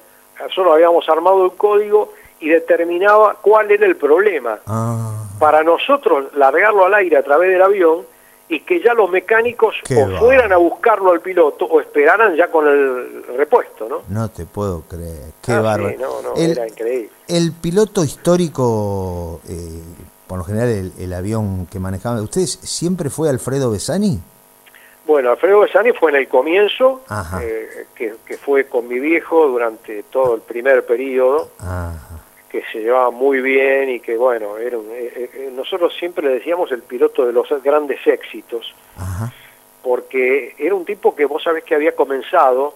solo 0.54 0.74
habíamos 0.74 1.08
armado 1.10 1.46
el 1.46 1.52
código 1.54 2.14
y 2.40 2.50
determinaba 2.50 3.36
cuál 3.42 3.72
era 3.72 3.86
el 3.86 3.96
problema. 3.96 4.60
Ah. 4.68 5.24
Para 5.40 5.64
nosotros 5.64 6.34
largarlo 6.36 6.86
al 6.86 6.94
aire 6.94 7.18
a 7.18 7.24
través 7.24 7.50
del 7.50 7.62
avión 7.62 8.06
y 8.54 8.60
que 8.62 8.82
ya 8.82 8.94
los 8.94 9.10
mecánicos 9.10 9.76
o 9.90 10.18
fueran 10.20 10.52
a 10.54 10.58
buscarlo 10.58 11.12
al 11.12 11.22
piloto 11.22 11.66
o 11.66 11.82
esperaran 11.82 12.36
ya 12.36 12.48
con 12.48 12.68
el 12.68 13.24
repuesto, 13.38 13.88
¿no? 13.90 14.02
No 14.10 14.30
te 14.30 14.46
puedo 14.46 14.82
creer, 14.82 15.34
qué 15.42 15.54
ah, 15.54 15.62
bárbaro. 15.62 15.98
no, 16.00 16.22
no, 16.22 16.36
era 16.36 16.68
increíble. 16.68 17.10
El 17.28 17.52
piloto 17.54 18.04
histórico 18.04 19.42
eh, 19.50 19.82
por 20.28 20.40
lo 20.40 20.46
general 20.46 20.92
el, 20.98 21.14
avión 21.14 21.68
que 21.68 21.78
manejaban 21.80 22.20
ustedes, 22.24 22.58
¿siempre 22.64 23.12
fue 23.12 23.30
Alfredo 23.30 23.70
Besani? 23.70 24.20
Bueno, 25.06 25.30
Alfredo 25.30 25.60
Besani 25.60 25.92
fue 25.92 26.12
en 26.12 26.18
el 26.18 26.28
comienzo, 26.28 27.02
eh, 27.40 27.86
que, 27.94 28.16
fue 28.38 28.66
con 28.66 28.88
mi 28.88 29.00
viejo 29.00 29.48
durante 29.48 30.02
todo 30.04 30.34
el 30.34 30.42
primer 30.42 30.88
periodo, 30.88 31.52
que 32.54 32.62
se 32.72 32.82
llevaba 32.82 33.10
muy 33.10 33.42
bien 33.42 33.90
y 33.90 34.00
que, 34.00 34.16
bueno, 34.16 34.60
era 34.60 34.78
eh, 34.78 35.28
eh, 35.34 35.52
nosotros 35.56 35.92
siempre 35.98 36.28
le 36.28 36.36
decíamos 36.36 36.72
el 36.72 36.84
piloto 36.84 37.26
de 37.26 37.34
los 37.34 37.50
grandes 37.64 38.06
éxitos, 38.06 38.76
porque 39.82 40.54
era 40.60 40.76
un 40.76 40.86
tipo 40.86 41.16
que 41.16 41.26
vos 41.26 41.42
sabés 41.42 41.64
que 41.64 41.74
había 41.74 41.96
comenzado 41.96 42.76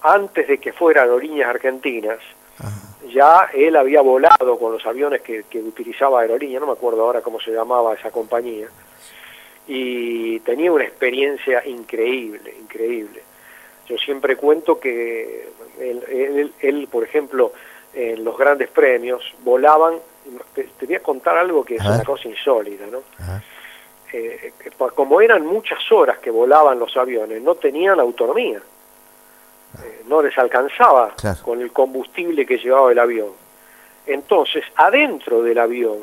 antes 0.00 0.48
de 0.48 0.56
que 0.56 0.72
fuera 0.72 1.02
Aerolíneas 1.02 1.50
Argentinas, 1.50 2.20
ya 3.12 3.50
él 3.52 3.76
había 3.76 4.00
volado 4.00 4.58
con 4.58 4.72
los 4.72 4.86
aviones 4.86 5.20
que, 5.20 5.44
utilizaba 5.56 6.22
Aerolínea, 6.22 6.58
no 6.58 6.68
me 6.68 6.72
acuerdo 6.72 7.02
ahora 7.02 7.20
cómo 7.20 7.38
se 7.38 7.50
llamaba 7.50 7.92
esa 7.92 8.10
compañía, 8.10 8.68
y 9.66 10.40
tenía 10.40 10.72
una 10.72 10.84
experiencia 10.84 11.62
increíble, 11.66 12.54
increíble. 12.58 13.22
Yo 13.86 13.98
siempre 13.98 14.36
cuento 14.36 14.80
que 14.80 15.50
él, 15.78 16.88
por 16.90 17.04
ejemplo, 17.04 17.52
en 17.94 18.24
los 18.24 18.36
grandes 18.36 18.68
premios 18.70 19.22
volaban, 19.42 19.94
te, 20.54 20.68
voy 20.80 20.94
a 20.94 21.02
contar 21.02 21.36
algo 21.36 21.64
que 21.64 21.76
es 21.76 21.84
una 21.84 22.02
cosa 22.04 22.28
insólita, 22.28 22.86
¿no? 22.86 23.02
Eh, 24.12 24.52
como 24.94 25.20
eran 25.20 25.46
muchas 25.46 25.80
horas 25.90 26.18
que 26.18 26.30
volaban 26.30 26.78
los 26.78 26.96
aviones, 26.96 27.42
no 27.42 27.54
tenían 27.54 27.98
autonomía. 27.98 28.60
Eh, 29.82 30.02
no 30.06 30.20
les 30.20 30.36
alcanzaba 30.36 31.14
con 31.42 31.62
el 31.62 31.72
combustible 31.72 32.44
que 32.44 32.58
llevaba 32.58 32.92
el 32.92 32.98
avión. 32.98 33.30
Entonces, 34.06 34.64
adentro 34.76 35.42
del 35.42 35.58
avión 35.58 35.98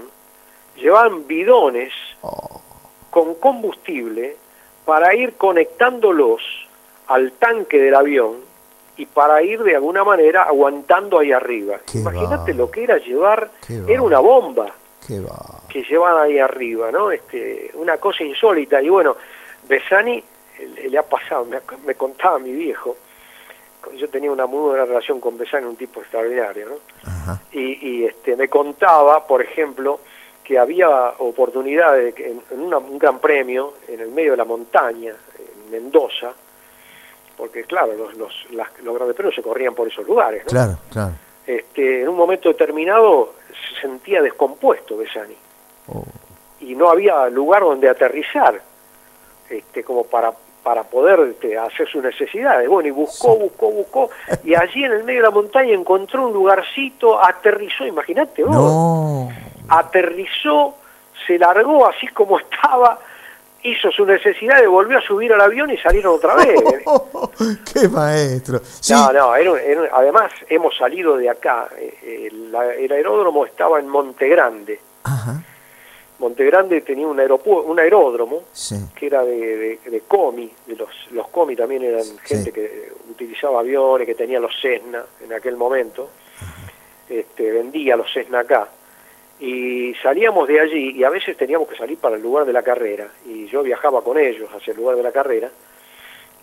llevaban 0.76 1.28
bidones 1.28 1.94
oh. 2.22 2.62
con 3.10 3.36
combustible 3.36 4.38
para 4.86 5.14
ir 5.14 5.34
conectándolos 5.34 6.42
al 7.08 7.34
tanque 7.34 7.80
del 7.80 7.94
avión 7.94 8.49
y 9.00 9.06
para 9.06 9.42
ir 9.42 9.64
de 9.64 9.76
alguna 9.76 10.04
manera 10.04 10.44
aguantando 10.44 11.20
ahí 11.20 11.32
arriba. 11.32 11.80
Imagínate 11.94 12.54
lo 12.54 12.70
que 12.70 12.84
era 12.84 12.98
llevar, 12.98 13.50
era 13.88 14.02
una 14.02 14.20
bomba 14.20 14.68
que 15.70 15.84
llevaban 15.84 16.24
ahí 16.24 16.38
arriba, 16.38 16.92
¿no? 16.92 17.10
Este, 17.10 17.72
una 17.76 17.98
cosa 17.98 18.26
insólita. 18.26 18.82
Y 18.82 18.90
bueno, 18.90 19.16
Besani 19.70 20.22
le, 20.90 20.98
ha 20.98 21.04
pasado, 21.04 21.46
me, 21.46 21.60
me 21.86 21.96
contaba 21.96 22.40
mi 22.40 22.52
viejo, 22.52 22.98
yo 23.96 24.10
tenía 24.10 24.32
una 24.32 24.46
muy 24.46 24.60
buena 24.60 24.84
relación 24.84 25.22
con 25.22 25.38
Besani, 25.38 25.66
un 25.66 25.78
tipo 25.78 26.02
extraordinario, 26.02 26.68
¿no? 26.70 27.40
Y, 27.54 28.04
este, 28.04 28.36
me 28.36 28.50
contaba, 28.50 29.26
por 29.26 29.42
ejemplo, 29.42 30.02
que 30.44 30.60
había 30.60 30.90
oportunidades 31.20 32.14
en, 32.18 32.42
un 32.52 33.00
gran 33.00 33.20
premio 33.20 33.76
en 33.88 34.02
el 34.02 34.10
medio 34.10 34.32
de 34.32 34.38
la 34.38 34.46
montaña, 34.46 35.14
en 35.38 35.72
Mendoza, 35.72 36.34
porque 37.40 37.64
claro, 37.64 37.94
los, 37.94 38.16
los, 38.18 38.34
los 38.84 38.96
grandes 38.96 39.16
premios 39.16 39.34
se 39.34 39.42
corrían 39.42 39.74
por 39.74 39.88
esos 39.88 40.06
lugares, 40.06 40.44
¿no? 40.44 40.50
Claro, 40.50 40.78
claro. 40.92 41.14
Este, 41.48 42.02
en 42.02 42.10
un 42.10 42.18
momento 42.18 42.50
determinado 42.50 43.34
se 43.48 43.82
sentía 43.82 44.22
descompuesto 44.22 44.98
Besani. 44.98 45.38
Oh. 45.88 46.04
Y 46.60 46.76
no 46.76 46.90
había 46.90 47.30
lugar 47.30 47.64
donde 47.64 47.90
aterrizar, 47.90 48.62
este, 49.50 49.84
como 49.84 50.04
para 50.04 50.34
para 50.64 50.84
poder 50.84 51.22
este, 51.22 51.58
hacer 51.58 51.88
sus 51.88 52.04
necesidades. 52.04 52.68
Bueno, 52.68 52.90
y 52.90 52.92
buscó, 52.92 53.38
buscó, 53.38 53.72
buscó, 53.72 54.10
y 54.44 54.54
allí 54.54 54.84
en 54.84 54.92
el 54.92 55.04
medio 55.06 55.22
de 55.22 55.28
la 55.28 55.32
montaña 55.32 55.74
encontró 55.74 56.28
un 56.28 56.34
lugarcito, 56.34 57.24
aterrizó, 57.24 57.86
imagínate 57.86 58.44
vos, 58.44 59.32
aterrizó, 59.70 60.76
se 61.26 61.40
largó 61.40 61.88
así 61.88 62.08
como 62.10 62.38
estaba, 62.38 63.00
hizo 63.64 63.92
su 63.92 64.06
necesidad, 64.06 64.66
volvió 64.68 64.98
a 64.98 65.02
subir 65.02 65.34
al 65.34 65.42
avión 65.42 65.70
y 65.70 65.78
salieron 65.78 66.16
otra 66.16 66.36
vez. 66.36 66.60
¡Qué 67.74 67.88
maestro! 67.88 68.62
No, 68.90 69.12
no, 69.14 69.32
además 69.94 70.32
hemos 70.48 70.76
salido 70.78 71.18
de 71.18 71.30
acá, 71.30 71.70
eh, 71.78 72.30
el, 72.32 72.56
el 72.78 72.92
aeródromo 72.92 73.46
estaba 73.46 73.80
en 73.80 73.88
Monte 73.88 74.28
Grande. 74.28 74.80
Ajá 75.04 75.44
Montegrande 76.20 76.82
tenía 76.82 77.08
un, 77.08 77.20
un 77.20 77.80
aeródromo 77.80 78.44
que 78.94 79.06
era 79.06 79.24
de, 79.24 79.80
de, 79.86 80.02
comi, 80.02 80.52
de 80.68 80.76
los, 80.76 80.90
los 81.12 81.30
comi 81.30 81.56
también 81.56 81.84
eran 81.84 82.06
gente 82.24 82.52
que 82.52 82.92
utilizaba 83.10 83.62
aviones, 83.62 84.06
que 84.06 84.16
tenía 84.16 84.40
los 84.40 84.54
Cessna 84.62 85.02
en 85.24 85.34
aquel 85.34 85.56
momento, 85.56 86.10
este, 87.08 87.52
vendía 87.52 87.96
los 87.96 88.12
Cessna 88.12 88.40
acá. 88.40 88.68
Y 89.40 89.94
salíamos 90.04 90.48
de 90.48 90.60
allí 90.60 90.92
y 90.98 91.04
a 91.04 91.10
veces 91.10 91.38
teníamos 91.38 91.68
que 91.68 91.78
salir 91.78 91.98
para 91.98 92.16
el 92.16 92.22
lugar 92.22 92.46
de 92.46 92.54
la 92.54 92.62
carrera. 92.62 93.08
Y 93.26 93.48
yo 93.48 93.64
viajaba 93.64 94.02
con 94.02 94.18
ellos 94.18 94.50
hacia 94.54 94.72
el 94.72 94.78
lugar 94.78 94.98
de 94.98 95.04
la 95.04 95.12
carrera, 95.12 95.50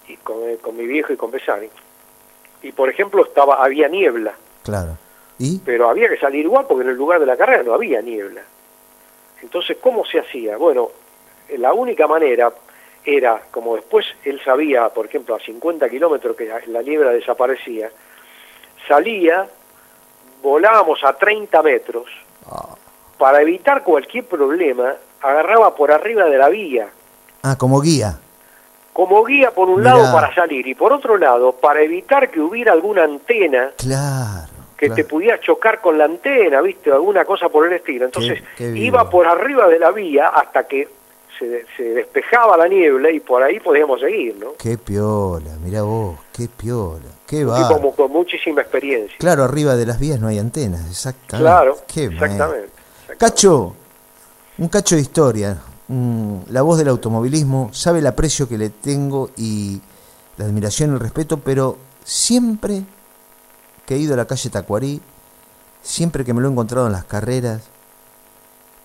y 0.09 0.17
con, 0.19 0.49
eh, 0.49 0.59
con 0.61 0.76
mi 0.76 0.87
viejo 0.87 1.12
y 1.12 1.17
con 1.17 1.31
Besani. 1.31 1.69
Y 2.62 2.73
por 2.73 2.88
ejemplo 2.88 3.25
estaba 3.25 3.62
había 3.62 3.88
niebla. 3.88 4.35
Claro. 4.62 4.97
¿Y? 5.38 5.59
Pero 5.59 5.91
había 5.91 6.09
que 6.09 6.19
salir 6.19 6.45
igual 6.45 6.67
porque 6.67 6.85
en 6.85 6.91
el 6.91 6.97
lugar 6.97 7.21
de 7.21 7.26
la 7.26 7.37
carrera 7.37 7.62
no 7.62 7.75
había 7.75 8.00
niebla. 8.00 8.43
Entonces, 9.43 9.76
¿cómo 9.81 10.05
se 10.05 10.19
hacía? 10.19 10.57
Bueno, 10.57 10.91
la 11.59 11.73
única 11.75 12.07
manera 12.07 12.53
era, 13.05 13.41
como 13.50 13.76
después 13.76 14.07
él 14.25 14.41
sabía, 14.45 14.88
por 14.88 15.07
ejemplo, 15.07 15.35
a 15.35 15.41
50 15.41 15.88
kilómetros 15.88 16.37
que 16.37 16.50
la 16.67 16.83
niebla 16.83 17.12
desaparecía, 17.12 17.91
salía, 18.88 19.47
volábamos 20.43 21.05
a 21.05 21.12
30 21.12 21.62
metros. 21.62 22.07
Para 23.19 23.41
evitar 23.43 23.83
cualquier 23.83 24.27
problema, 24.27 24.95
agarraba 25.23 25.75
por 25.75 25.93
arriba 25.93 26.25
de 26.25 26.39
la 26.39 26.49
vía. 26.49 26.89
Ah, 27.43 27.57
como 27.57 27.81
guía. 27.81 28.19
Como 28.93 29.25
guía 29.25 29.51
por 29.51 29.69
un 29.69 29.85
lado 29.85 30.13
para 30.13 30.35
salir 30.35 30.67
y 30.67 30.75
por 30.75 30.93
otro 30.93 31.19
lado 31.19 31.53
para 31.53 31.83
evitar 31.83 32.31
que 32.31 32.41
hubiera 32.41 32.73
alguna 32.73 33.05
antena. 33.05 33.73
Claro 33.77 34.57
que 34.77 34.91
te 34.91 35.05
pudiera 35.05 35.41
chocar 35.41 35.81
con 35.81 35.97
la 35.97 36.05
antena, 36.05 36.61
¿viste? 36.61 36.93
Alguna 36.93 37.25
cosa 37.25 37.49
por 37.49 37.67
el 37.67 37.73
estilo. 37.73 38.05
Entonces 38.05 38.43
iba 38.59 39.09
por 39.09 39.27
arriba 39.27 39.69
de 39.69 39.79
la 39.79 39.91
vía 39.91 40.29
hasta 40.29 40.67
que 40.67 40.89
se, 41.39 41.83
despejaba 41.83 42.57
la 42.57 42.69
niebla 42.69 43.11
y 43.11 43.21
por 43.21 43.43
ahí 43.43 43.61
podíamos 43.61 44.01
seguir, 44.01 44.37
¿no? 44.39 44.55
Qué 44.59 44.79
piola, 44.79 45.51
mira 45.63 45.83
vos, 45.83 46.19
qué 46.33 46.49
piola, 46.49 47.07
qué 47.27 47.45
va. 47.45 47.61
Y 47.61 47.73
como 47.73 47.95
con 47.95 48.11
muchísima 48.11 48.63
experiencia. 48.63 49.17
Claro, 49.19 49.45
arriba 49.45 49.77
de 49.77 49.87
las 49.87 49.99
vías 49.99 50.21
no 50.21 50.29
hay 50.29 50.39
antenas, 50.39 50.87
exactamente. 50.89 51.43
Claro, 51.43 51.77
exactamente, 51.95 52.71
Cacho, 53.15 53.75
un 54.59 54.69
cacho 54.69 54.97
de 54.97 55.01
historia, 55.01 55.63
la 55.89 56.63
voz 56.63 56.77
del 56.77 56.89
automovilismo, 56.89 57.71
sabe 57.73 58.01
el 58.01 58.07
aprecio 58.09 58.49
que 58.49 58.59
le 58.59 58.69
tengo 58.69 59.31
y 59.37 59.81
la 60.37 60.45
admiración 60.45 60.91
y 60.91 60.95
el 60.95 61.01
respeto, 61.01 61.39
pero 61.39 61.79
siempre 62.05 62.85
que 63.87 63.95
he 63.95 63.99
ido 63.99 64.15
a 64.15 64.17
la 64.17 64.27
calle 64.27 64.51
Tacuarí, 64.51 65.01
siempre 65.83 66.25
que 66.25 66.35
me 66.35 66.41
lo 66.41 66.49
he 66.49 66.51
encontrado 66.51 66.89
en 66.89 66.93
las 66.93 67.05
carreras, 67.05 67.63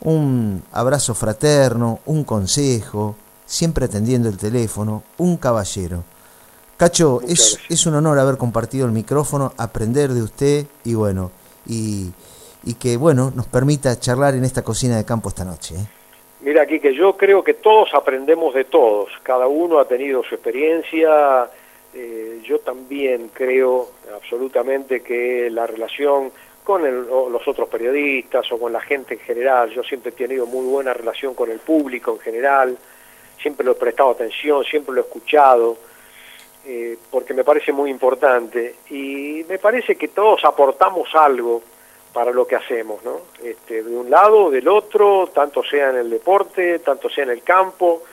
un 0.02 0.64
abrazo 0.72 1.16
fraterno, 1.16 2.00
un 2.06 2.24
consejo, 2.24 3.16
siempre 3.46 3.86
atendiendo 3.86 4.30
el 4.30 4.38
teléfono, 4.38 5.04
un 5.18 5.38
caballero. 5.38 6.04
Cacho, 6.78 7.22
es, 7.28 7.58
es, 7.70 7.86
un 7.86 7.96
honor 7.96 8.18
haber 8.18 8.38
compartido 8.38 8.86
el 8.86 8.92
micrófono, 8.92 9.54
aprender 9.58 10.14
de 10.14 10.22
usted 10.22 10.68
y 10.84 10.94
bueno, 10.94 11.32
y, 11.66 12.12
y 12.64 12.76
que 12.76 12.98
bueno, 12.98 13.32
nos 13.36 13.48
permita 13.48 14.00
charlar 14.00 14.36
en 14.36 14.44
esta 14.44 14.64
cocina 14.64 14.98
de 14.98 15.06
campo 15.06 15.30
esta 15.30 15.46
noche. 15.46 15.76
¿eh? 15.76 15.86
Mira 16.42 16.64
aquí 16.64 16.80
que 16.80 16.94
yo 16.94 17.16
creo 17.18 17.44
que 17.44 17.54
todos 17.56 17.94
aprendemos 17.94 18.54
de 18.54 18.66
todos, 18.66 19.10
cada 19.24 19.48
uno 19.48 19.80
ha 19.80 19.88
tenido 19.88 20.24
su 20.24 20.36
experiencia, 20.36 21.50
eh, 21.94 22.42
yo 22.44 22.60
también 22.60 23.30
creo 23.34 23.92
absolutamente 24.16 25.02
que 25.02 25.50
la 25.50 25.68
relación 25.68 26.32
con 26.64 26.84
los 26.84 27.48
otros 27.48 27.68
periodistas 27.70 28.52
o 28.52 28.60
con 28.60 28.72
la 28.72 28.82
gente 28.82 29.16
en 29.16 29.20
general, 29.20 29.72
yo 29.72 29.84
siempre 29.84 30.12
he 30.12 30.14
tenido 30.14 30.46
muy 30.46 30.66
buena 30.66 30.94
relación 30.94 31.34
con 31.34 31.50
el 31.50 31.60
público 31.60 32.12
en 32.14 32.20
general, 32.20 32.78
siempre 33.42 33.66
lo 33.66 33.74
he 33.74 33.76
prestado 33.76 34.12
atención, 34.12 34.64
siempre 34.64 34.94
lo 34.94 35.02
he 35.02 35.04
escuchado, 35.04 35.78
eh, 36.66 36.98
porque 37.10 37.34
me 37.34 37.44
parece 37.44 37.72
muy 37.72 37.90
importante 37.90 38.76
y 38.90 39.44
me 39.50 39.58
parece 39.58 39.96
que 39.96 40.10
todos 40.10 40.46
aportamos 40.46 41.10
algo 41.16 41.64
para 42.14 42.32
lo 42.32 42.46
que 42.46 42.56
hacemos, 42.56 43.04
¿no? 43.04 43.22
Este, 43.44 43.84
de 43.84 43.96
un 43.96 44.10
lado, 44.10 44.50
del 44.50 44.68
otro, 44.68 45.30
tanto 45.34 45.64
sea 45.64 45.90
en 45.92 45.98
el 45.98 46.10
deporte, 46.10 46.80
tanto 46.80 47.10
sea 47.10 47.24
en 47.24 47.32
el 47.32 47.44
campo, 47.44 48.04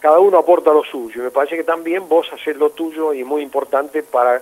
cada 0.00 0.18
uno 0.18 0.38
aporta 0.38 0.72
lo 0.72 0.82
suyo. 0.82 1.20
Y 1.20 1.24
me 1.24 1.30
parece 1.30 1.56
que 1.56 1.64
también 1.64 2.08
vos 2.08 2.26
haces 2.32 2.56
lo 2.56 2.70
tuyo 2.70 3.12
y 3.12 3.24
muy 3.24 3.42
importante 3.42 4.02
para 4.02 4.40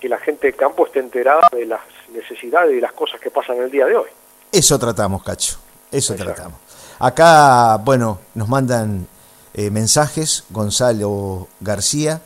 que 0.00 0.08
la 0.08 0.18
gente 0.18 0.48
de 0.48 0.52
campo 0.54 0.86
esté 0.86 1.00
enterada 1.00 1.42
de 1.52 1.66
las 1.66 1.80
necesidades 2.12 2.76
y 2.76 2.80
las 2.80 2.92
cosas 2.92 3.20
que 3.20 3.30
pasan 3.30 3.56
en 3.56 3.64
el 3.64 3.70
día 3.70 3.86
de 3.86 3.96
hoy. 3.96 4.08
Eso 4.50 4.78
tratamos, 4.78 5.22
Cacho. 5.22 5.58
Eso 5.92 6.14
tratamos. 6.14 6.58
Acá, 6.98 7.76
bueno, 7.78 8.20
nos 8.34 8.48
mandan 8.48 9.06
eh, 9.54 9.70
mensajes. 9.70 10.44
Gonzalo 10.50 11.48
García. 11.60 12.20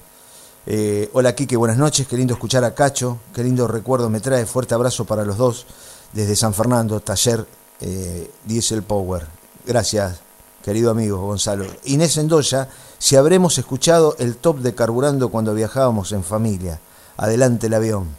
Eh, 0.66 1.10
hola, 1.12 1.34
Quique, 1.34 1.56
buenas 1.56 1.76
noches. 1.76 2.06
Qué 2.06 2.16
lindo 2.16 2.34
escuchar 2.34 2.64
a 2.64 2.74
Cacho. 2.74 3.18
Qué 3.34 3.42
lindo 3.42 3.66
recuerdo 3.66 4.08
me 4.08 4.20
trae. 4.20 4.46
Fuerte 4.46 4.74
abrazo 4.74 5.04
para 5.04 5.24
los 5.24 5.37
dos 5.37 5.66
desde 6.12 6.36
San 6.36 6.54
Fernando, 6.54 7.00
taller 7.00 7.46
eh, 7.80 8.30
Diesel 8.44 8.82
Power. 8.82 9.26
Gracias, 9.66 10.20
querido 10.62 10.90
amigo 10.90 11.18
Gonzalo. 11.18 11.66
Inés 11.84 12.16
Endoya, 12.16 12.68
si 12.98 13.16
habremos 13.16 13.58
escuchado 13.58 14.16
el 14.18 14.36
top 14.36 14.60
de 14.60 14.74
carburando 14.74 15.28
cuando 15.28 15.54
viajábamos 15.54 16.12
en 16.12 16.24
familia. 16.24 16.80
Adelante 17.16 17.66
el 17.66 17.74
avión. 17.74 18.16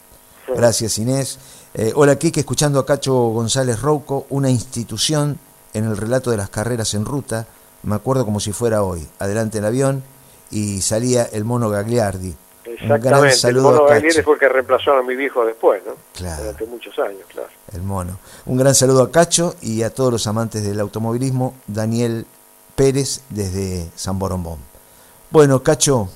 Gracias 0.48 0.98
Inés. 1.00 1.40
Eh, 1.74 1.92
hola 1.96 2.18
Kike, 2.18 2.40
escuchando 2.40 2.80
a 2.80 2.86
Cacho 2.86 3.14
González 3.14 3.82
Rouco, 3.82 4.26
una 4.30 4.50
institución 4.50 5.40
en 5.74 5.86
el 5.86 5.98
relato 5.98 6.32
de 6.32 6.38
las 6.38 6.50
carreras 6.50 6.94
en 6.94 7.06
ruta. 7.06 7.48
Me 7.84 7.96
acuerdo 7.96 8.26
como 8.26 8.40
si 8.40 8.52
fuera 8.52 8.84
hoy. 8.84 9.08
Adelante 9.20 9.58
el 9.58 9.66
avión 9.66 10.04
y 10.52 10.82
salía 10.82 11.24
el 11.24 11.44
mono 11.44 11.70
Gagliardi. 11.70 12.36
Exactamente, 12.80 13.48
el 13.48 13.56
mono 13.56 13.86
Gagliardi 13.86 14.22
fue 14.22 14.34
el 14.34 14.40
que 14.40 14.50
reemplazó 14.50 14.94
a 14.94 15.04
mi 15.04 15.16
viejo 15.16 15.46
después, 15.46 15.82
¿no? 15.86 15.94
Claro. 16.14 16.44
Durante 16.44 16.66
muchos 16.66 16.98
años, 17.00 17.22
claro. 17.28 17.50
El 17.74 17.82
mono. 17.82 18.20
Un 18.46 18.58
gran 18.58 18.76
saludo 18.76 19.04
a 19.04 19.12
Cacho 19.12 19.56
y 19.62 19.84
a 19.84 19.94
todos 19.94 20.12
los 20.12 20.28
amantes 20.28 20.64
del 20.64 20.80
automovilismo. 20.80 21.56
Daniel 21.68 22.26
Pérez 22.76 23.22
desde 23.30 23.90
San 23.96 24.20
Borombón. 24.20 24.60
Bueno, 25.32 25.64
Cacho. 25.64 26.10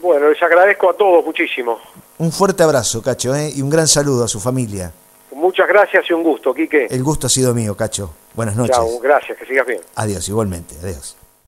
Bueno, 0.00 0.28
les 0.28 0.42
agradezco 0.42 0.90
a 0.90 0.94
todos 0.94 1.24
muchísimo. 1.24 1.78
Un 2.18 2.32
fuerte 2.32 2.62
abrazo, 2.62 3.02
Cacho, 3.02 3.34
¿eh? 3.34 3.50
y 3.54 3.62
un 3.62 3.70
gran 3.70 3.86
saludo 3.86 4.24
a 4.24 4.28
su 4.28 4.40
familia. 4.40 4.92
Muchas 5.32 5.68
gracias 5.68 6.04
y 6.10 6.12
un 6.12 6.22
gusto, 6.22 6.52
Quique. 6.52 6.86
El 6.90 7.02
gusto 7.02 7.26
ha 7.26 7.30
sido 7.30 7.54
mío, 7.54 7.76
Cacho. 7.76 8.12
Buenas 8.34 8.56
noches. 8.56 8.76
Chao, 8.76 8.98
gracias, 9.00 9.38
que 9.38 9.46
sigas 9.46 9.66
bien. 9.66 9.80
Adiós, 9.94 10.28
igualmente, 10.28 10.74
adiós. 10.82 11.19